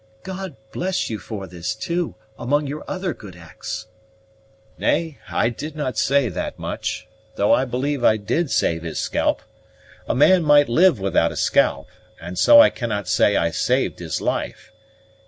"God 0.23 0.55
bless 0.71 1.11
you 1.11 1.19
for 1.19 1.45
this, 1.45 1.75
too, 1.75 2.15
among 2.35 2.65
your 2.65 2.83
other 2.87 3.13
good 3.13 3.35
acts!" 3.35 3.85
"Nay, 4.79 5.19
I 5.29 5.49
did 5.49 5.75
not 5.75 5.95
say 5.95 6.27
that 6.27 6.57
much, 6.57 7.07
though 7.35 7.53
I 7.53 7.65
believe 7.65 8.03
I 8.03 8.17
did 8.17 8.49
save 8.49 8.81
his 8.81 8.97
scalp. 8.99 9.43
A 10.07 10.15
man 10.15 10.41
might 10.43 10.69
live 10.69 10.99
without 10.99 11.31
a 11.31 11.35
scalp, 11.37 11.87
and 12.19 12.39
so 12.39 12.59
I 12.59 12.71
cannot 12.71 13.07
say 13.07 13.35
I 13.37 13.51
saved 13.51 13.99
his 13.99 14.19
life. 14.19 14.71